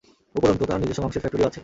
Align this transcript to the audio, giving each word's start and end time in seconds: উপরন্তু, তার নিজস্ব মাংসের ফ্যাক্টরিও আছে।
উপরন্তু, 0.39 0.63
তার 0.69 0.79
নিজস্ব 0.81 0.99
মাংসের 1.03 1.21
ফ্যাক্টরিও 1.23 1.47
আছে। 1.49 1.59